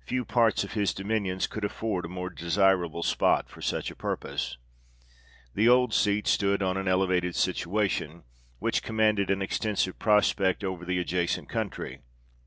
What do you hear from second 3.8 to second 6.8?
a purpose. The old seat stood on